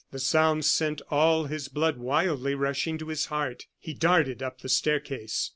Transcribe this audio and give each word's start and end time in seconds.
The 0.09 0.17
sound 0.17 0.65
sent 0.65 0.99
all 1.11 1.45
his 1.45 1.67
blood 1.67 1.97
wildly 1.99 2.55
rushing 2.55 2.97
to 2.97 3.09
his 3.09 3.25
heart. 3.27 3.67
He 3.77 3.93
darted 3.93 4.41
up 4.41 4.61
the 4.61 4.67
staircase. 4.69 5.47